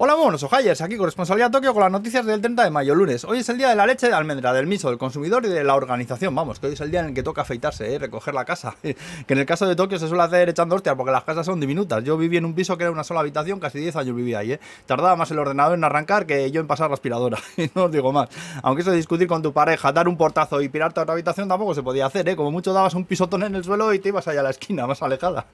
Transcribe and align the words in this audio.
Hola, 0.00 0.14
buenos 0.14 0.44
ojayers, 0.44 0.80
aquí 0.80 0.96
corresponsabilidad 0.96 1.50
Tokio 1.50 1.74
con 1.74 1.82
las 1.82 1.90
noticias 1.90 2.24
del 2.24 2.40
30 2.40 2.62
de 2.62 2.70
mayo, 2.70 2.94
lunes. 2.94 3.24
Hoy 3.24 3.40
es 3.40 3.48
el 3.48 3.58
día 3.58 3.70
de 3.70 3.74
la 3.74 3.84
leche 3.84 4.06
de 4.06 4.14
almendra, 4.14 4.52
del 4.52 4.68
miso, 4.68 4.90
del 4.90 4.96
consumidor 4.96 5.44
y 5.44 5.48
de 5.48 5.64
la 5.64 5.74
organización. 5.74 6.32
Vamos, 6.36 6.60
que 6.60 6.68
hoy 6.68 6.74
es 6.74 6.80
el 6.80 6.92
día 6.92 7.00
en 7.00 7.06
el 7.06 7.14
que 7.14 7.24
toca 7.24 7.42
afeitarse, 7.42 7.92
¿eh? 7.92 7.98
recoger 7.98 8.32
la 8.32 8.44
casa. 8.44 8.76
que 8.80 8.94
en 9.26 9.38
el 9.38 9.44
caso 9.44 9.66
de 9.66 9.74
Tokio 9.74 9.98
se 9.98 10.06
suele 10.06 10.22
hacer 10.22 10.50
echando 10.50 10.76
hostias 10.76 10.94
porque 10.94 11.10
las 11.10 11.24
casas 11.24 11.44
son 11.44 11.58
diminutas. 11.58 12.04
Yo 12.04 12.16
viví 12.16 12.36
en 12.36 12.44
un 12.44 12.54
piso 12.54 12.78
que 12.78 12.84
era 12.84 12.92
una 12.92 13.02
sola 13.02 13.18
habitación, 13.18 13.58
casi 13.58 13.80
10 13.80 13.96
años 13.96 14.14
viví 14.14 14.34
ahí. 14.34 14.52
¿eh? 14.52 14.60
Tardaba 14.86 15.16
más 15.16 15.32
el 15.32 15.40
ordenador 15.40 15.76
en 15.76 15.82
arrancar 15.82 16.26
que 16.26 16.48
yo 16.52 16.60
en 16.60 16.68
pasar 16.68 16.90
la 16.90 16.94
aspiradora. 16.94 17.38
no 17.74 17.86
os 17.86 17.90
digo 17.90 18.12
más. 18.12 18.28
Aunque 18.62 18.82
eso 18.82 18.92
de 18.92 18.98
discutir 18.98 19.26
con 19.26 19.42
tu 19.42 19.52
pareja, 19.52 19.90
dar 19.90 20.06
un 20.06 20.16
portazo 20.16 20.62
y 20.62 20.68
pirarte 20.68 21.00
a 21.00 21.02
otra 21.02 21.14
habitación 21.14 21.48
tampoco 21.48 21.74
se 21.74 21.82
podía 21.82 22.06
hacer. 22.06 22.28
¿eh? 22.28 22.36
Como 22.36 22.52
mucho 22.52 22.72
dabas 22.72 22.94
un 22.94 23.04
pisotón 23.04 23.42
en 23.42 23.56
el 23.56 23.64
suelo 23.64 23.92
y 23.92 23.98
te 23.98 24.10
ibas 24.10 24.28
allá 24.28 24.38
a 24.38 24.44
la 24.44 24.50
esquina, 24.50 24.86
más 24.86 25.02
alejada. 25.02 25.46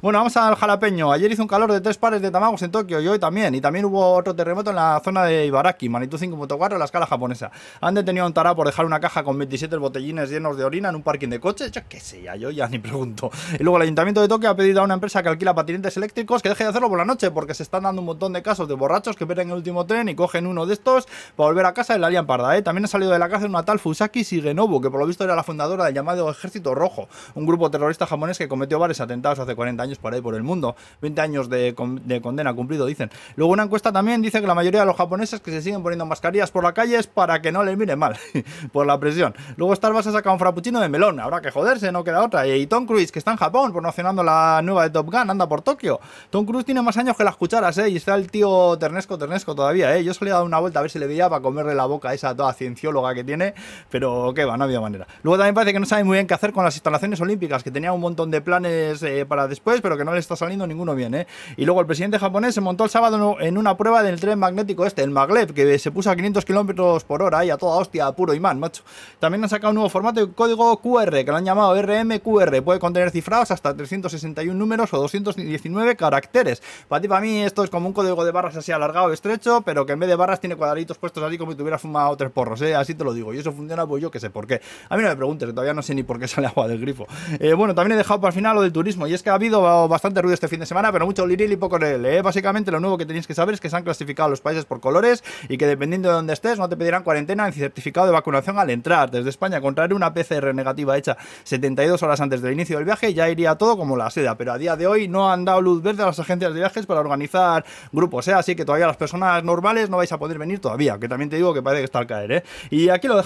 bueno, 0.00 0.18
vamos 0.18 0.34
al 0.38 0.54
jalapeño. 0.54 1.12
Ayer 1.12 1.30
hizo 1.30 1.42
un 1.42 1.48
calor 1.48 1.70
de 1.70 1.82
tres 1.82 1.98
pares 1.98 2.22
de 2.22 2.30
tamagos 2.30 2.62
en 2.62 2.70
Tokio 2.70 2.98
y 2.98 3.06
hoy 3.06 3.18
también. 3.18 3.54
Y 3.54 3.60
también 3.60 3.81
hubo 3.84 4.14
otro 4.14 4.34
terremoto 4.34 4.70
en 4.70 4.76
la 4.76 5.00
zona 5.04 5.24
de 5.24 5.46
Ibaraki, 5.46 5.88
magnitud 5.88 6.18
5.4 6.18 6.72
en 6.72 6.78
la 6.78 6.84
escala 6.84 7.06
japonesa. 7.06 7.50
Han 7.80 7.94
detenido 7.94 8.24
a 8.24 8.28
un 8.28 8.34
tará 8.34 8.54
por 8.54 8.66
dejar 8.66 8.86
una 8.86 9.00
caja 9.00 9.22
con 9.24 9.38
27 9.38 9.76
botellines 9.76 10.30
llenos 10.30 10.56
de 10.56 10.64
orina 10.64 10.88
en 10.88 10.96
un 10.96 11.02
parking 11.02 11.28
de 11.28 11.40
coches. 11.40 11.70
Yo 11.70 11.82
qué 11.88 12.00
sé, 12.00 12.22
ya, 12.22 12.36
yo 12.36 12.50
ya 12.50 12.68
ni 12.68 12.78
pregunto. 12.78 13.30
Y 13.58 13.62
luego 13.62 13.76
el 13.76 13.82
Ayuntamiento 13.82 14.20
de 14.20 14.28
Tokio 14.28 14.50
ha 14.50 14.56
pedido 14.56 14.80
a 14.80 14.84
una 14.84 14.94
empresa 14.94 15.22
que 15.22 15.28
alquila 15.28 15.54
patinetes 15.54 15.96
eléctricos 15.96 16.42
que 16.42 16.48
deje 16.48 16.64
de 16.64 16.70
hacerlo 16.70 16.88
por 16.88 16.98
la 16.98 17.04
noche 17.04 17.30
porque 17.30 17.54
se 17.54 17.62
están 17.62 17.82
dando 17.84 18.00
un 18.00 18.06
montón 18.06 18.32
de 18.32 18.42
casos 18.42 18.68
de 18.68 18.74
borrachos 18.74 19.16
que 19.16 19.26
pierden 19.26 19.48
el 19.50 19.56
último 19.56 19.86
tren 19.86 20.08
y 20.08 20.14
cogen 20.14 20.46
uno 20.46 20.66
de 20.66 20.74
estos 20.74 21.06
para 21.36 21.48
volver 21.48 21.66
a 21.66 21.74
casa 21.74 21.96
y 21.96 21.98
la 21.98 22.10
lian 22.10 22.26
parda. 22.26 22.56
¿eh? 22.56 22.62
También 22.62 22.84
ha 22.84 22.88
salido 22.88 23.12
de 23.12 23.18
la 23.18 23.28
cárcel 23.28 23.50
una 23.50 23.64
tal 23.64 23.78
Fusaki 23.78 24.22
Shigenobu, 24.22 24.80
que 24.80 24.90
por 24.90 25.00
lo 25.00 25.06
visto 25.06 25.24
era 25.24 25.34
la 25.34 25.42
fundadora 25.42 25.84
del 25.84 25.94
llamado 25.94 26.30
Ejército 26.30 26.74
Rojo, 26.74 27.08
un 27.34 27.46
grupo 27.46 27.70
terrorista 27.70 28.06
japonés 28.06 28.38
que 28.38 28.48
cometió 28.48 28.78
varios 28.78 29.00
atentados 29.00 29.38
hace 29.38 29.54
40 29.54 29.82
años 29.82 29.98
por 29.98 30.14
ahí 30.14 30.20
por 30.20 30.34
el 30.34 30.42
mundo. 30.42 30.76
20 31.00 31.20
años 31.20 31.48
de, 31.48 31.74
de 32.04 32.20
condena 32.20 32.54
cumplido, 32.54 32.86
dicen. 32.86 33.10
Luego 33.36 33.52
una 33.52 33.68
encuesta 33.72 33.90
también 33.90 34.20
dice 34.20 34.38
que 34.42 34.46
la 34.46 34.54
mayoría 34.54 34.80
de 34.80 34.86
los 34.86 34.96
japoneses 34.96 35.40
que 35.40 35.50
se 35.50 35.62
siguen 35.62 35.82
poniendo 35.82 36.04
mascarillas 36.04 36.50
por 36.50 36.62
la 36.62 36.74
calle 36.74 36.98
es 36.98 37.06
para 37.06 37.40
que 37.40 37.50
no 37.52 37.64
les 37.64 37.74
mire 37.78 37.96
mal, 37.96 38.18
por 38.72 38.86
la 38.86 39.00
presión. 39.00 39.34
Luego 39.56 39.74
Starbucks 39.74 40.08
ha 40.08 40.12
sacado 40.12 40.34
un 40.34 40.38
frappuccino 40.38 40.78
de 40.78 40.90
melón, 40.90 41.18
habrá 41.18 41.40
que 41.40 41.50
joderse, 41.50 41.90
no 41.90 42.04
queda 42.04 42.22
otra. 42.22 42.46
Y 42.46 42.66
Tom 42.66 42.84
Cruise, 42.84 43.10
que 43.10 43.18
está 43.18 43.30
en 43.30 43.38
Japón 43.38 43.72
promocionando 43.72 44.22
la 44.22 44.60
nueva 44.62 44.82
de 44.82 44.90
Top 44.90 45.06
Gun, 45.06 45.30
anda 45.30 45.48
por 45.48 45.62
Tokio. 45.62 46.00
Tom 46.28 46.44
Cruise 46.44 46.66
tiene 46.66 46.82
más 46.82 46.98
años 46.98 47.16
que 47.16 47.24
las 47.24 47.34
cucharas, 47.36 47.78
¿eh? 47.78 47.88
Y 47.88 47.96
está 47.96 48.14
el 48.14 48.30
tío 48.30 48.76
ternesco, 48.76 49.16
ternesco 49.16 49.54
todavía, 49.54 49.96
¿eh? 49.96 50.04
Yo 50.04 50.12
solía 50.12 50.34
dar 50.34 50.44
una 50.44 50.58
vuelta 50.58 50.80
a 50.80 50.82
ver 50.82 50.90
si 50.90 50.98
le 50.98 51.06
veía 51.06 51.30
para 51.30 51.40
comerle 51.40 51.74
la 51.74 51.86
boca 51.86 52.10
a 52.10 52.14
esa 52.14 52.36
toda 52.36 52.52
ciencióloga 52.52 53.14
que 53.14 53.24
tiene, 53.24 53.54
pero 53.88 54.34
qué 54.34 54.44
va, 54.44 54.58
no 54.58 54.64
había 54.64 54.82
manera. 54.82 55.06
Luego 55.22 55.38
también 55.38 55.54
parece 55.54 55.72
que 55.72 55.80
no 55.80 55.86
sabe 55.86 56.04
muy 56.04 56.16
bien 56.18 56.26
qué 56.26 56.34
hacer 56.34 56.52
con 56.52 56.62
las 56.62 56.74
instalaciones 56.74 57.18
olímpicas, 57.22 57.62
que 57.62 57.70
tenía 57.70 57.94
un 57.94 58.02
montón 58.02 58.30
de 58.30 58.42
planes 58.42 59.02
eh, 59.02 59.24
para 59.24 59.48
después, 59.48 59.80
pero 59.80 59.96
que 59.96 60.04
no 60.04 60.12
le 60.12 60.18
está 60.18 60.36
saliendo 60.36 60.66
ninguno 60.66 60.94
bien, 60.94 61.14
¿eh? 61.14 61.26
Y 61.56 61.64
luego 61.64 61.80
el 61.80 61.86
presidente 61.86 62.18
japonés 62.18 62.54
se 62.54 62.60
montó 62.60 62.84
el 62.84 62.90
sábado 62.90 63.38
en 63.40 63.56
una 63.62 63.76
prueba 63.76 64.02
del 64.02 64.20
tren 64.20 64.38
magnético 64.38 64.84
este, 64.84 65.02
el 65.02 65.10
maglev, 65.10 65.54
que 65.54 65.78
se 65.78 65.90
puso 65.90 66.10
a 66.10 66.16
500 66.16 66.44
kilómetros 66.44 67.04
por 67.04 67.22
hora 67.22 67.44
y 67.44 67.50
a 67.50 67.56
toda 67.56 67.76
hostia, 67.76 68.10
puro 68.12 68.34
imán, 68.34 68.58
macho. 68.58 68.82
También 69.20 69.42
han 69.42 69.48
sacado 69.48 69.70
un 69.70 69.76
nuevo 69.76 69.88
formato 69.88 70.26
de 70.26 70.32
código 70.32 70.76
QR, 70.78 71.24
que 71.24 71.26
lo 71.26 71.36
han 71.36 71.44
llamado 71.44 71.80
RMQR. 71.80 72.62
Puede 72.62 72.80
contener 72.80 73.10
cifrados 73.10 73.50
hasta 73.50 73.74
361 73.74 74.52
números 74.58 74.92
o 74.92 74.98
219 74.98 75.96
caracteres. 75.96 76.62
Para 76.88 77.00
ti, 77.00 77.08
para 77.08 77.20
mí, 77.20 77.42
esto 77.42 77.62
es 77.62 77.70
como 77.70 77.86
un 77.86 77.92
código 77.92 78.24
de 78.24 78.32
barras 78.32 78.56
así 78.56 78.72
alargado, 78.72 79.12
estrecho, 79.12 79.62
pero 79.62 79.86
que 79.86 79.92
en 79.92 80.00
vez 80.00 80.08
de 80.08 80.16
barras 80.16 80.40
tiene 80.40 80.56
cuadraditos 80.56 80.98
puestos 80.98 81.22
así 81.22 81.38
como 81.38 81.52
si 81.52 81.58
tuvieras 81.58 81.80
fumado 81.80 82.16
tres 82.16 82.30
porros, 82.30 82.60
¿eh? 82.62 82.74
Así 82.74 82.94
te 82.94 83.04
lo 83.04 83.14
digo. 83.14 83.32
Y 83.32 83.38
eso 83.38 83.52
funciona, 83.52 83.86
pues 83.86 84.02
yo 84.02 84.10
que 84.10 84.18
sé 84.18 84.30
por 84.30 84.46
qué. 84.46 84.60
A 84.88 84.96
mí 84.96 85.02
no 85.02 85.08
me 85.08 85.16
preguntes, 85.16 85.48
todavía 85.50 85.74
no 85.74 85.82
sé 85.82 85.94
ni 85.94 86.02
por 86.02 86.18
qué 86.18 86.26
sale 86.28 86.48
agua 86.48 86.66
del 86.66 86.80
grifo. 86.80 87.06
Eh, 87.38 87.54
bueno, 87.54 87.74
también 87.74 87.92
he 87.94 87.98
dejado 87.98 88.20
para 88.20 88.30
el 88.30 88.34
final 88.34 88.56
lo 88.56 88.62
del 88.62 88.72
turismo. 88.72 89.06
Y 89.06 89.14
es 89.14 89.22
que 89.22 89.30
ha 89.30 89.34
habido 89.34 89.62
bastante 89.88 90.20
ruido 90.20 90.34
este 90.34 90.48
fin 90.48 90.60
de 90.60 90.66
semana, 90.66 90.90
pero 90.90 91.06
mucho 91.06 91.26
liril 91.26 91.52
y 91.52 91.56
poco 91.56 91.76
él. 91.76 92.04
¿eh? 92.04 92.22
Básicamente, 92.22 92.70
lo 92.70 92.80
nuevo 92.80 92.98
que 92.98 93.06
tenéis 93.06 93.26
que 93.26 93.34
saber 93.34 93.41
es 93.50 93.60
que 93.60 93.70
se 93.70 93.76
han 93.76 93.84
clasificado 93.84 94.28
los 94.28 94.40
países 94.40 94.64
por 94.64 94.80
colores 94.80 95.24
y 95.48 95.58
que 95.58 95.66
dependiendo 95.66 96.08
de 96.08 96.14
dónde 96.14 96.32
estés, 96.32 96.58
no 96.58 96.68
te 96.68 96.76
pedirán 96.76 97.02
cuarentena 97.02 97.46
ni 97.46 97.52
certificado 97.52 98.06
de 98.06 98.12
vacunación 98.12 98.58
al 98.58 98.70
entrar. 98.70 99.10
Desde 99.10 99.30
España, 99.30 99.60
contraer 99.60 99.94
una 99.94 100.12
PCR 100.14 100.54
negativa 100.54 100.96
hecha 100.96 101.16
72 101.44 102.02
horas 102.02 102.20
antes 102.20 102.42
del 102.42 102.52
inicio 102.52 102.76
del 102.76 102.84
viaje, 102.84 103.12
ya 103.14 103.28
iría 103.28 103.56
todo 103.56 103.76
como 103.76 103.96
la 103.96 104.10
seda. 104.10 104.36
Pero 104.36 104.52
a 104.52 104.58
día 104.58 104.76
de 104.76 104.86
hoy 104.86 105.08
no 105.08 105.32
han 105.32 105.44
dado 105.44 105.60
luz 105.60 105.82
verde 105.82 106.02
a 106.02 106.06
las 106.06 106.18
agencias 106.18 106.52
de 106.52 106.60
viajes 106.60 106.86
para 106.86 107.00
organizar 107.00 107.64
grupos, 107.92 108.28
¿eh? 108.28 108.34
así 108.34 108.54
que 108.54 108.64
todavía 108.64 108.86
las 108.86 108.96
personas 108.96 109.42
normales 109.42 109.90
no 109.90 109.96
vais 109.96 110.12
a 110.12 110.18
poder 110.18 110.38
venir 110.38 110.60
todavía, 110.60 110.98
que 110.98 111.08
también 111.08 111.30
te 111.30 111.36
digo 111.36 111.52
que 111.52 111.62
parece 111.62 111.80
que 111.80 111.86
está 111.86 111.98
al 111.98 112.06
caer. 112.06 112.32
¿eh? 112.32 112.42
Y 112.70 112.88
aquí 112.88 113.08
lo 113.08 113.16
dejamos. 113.16 113.22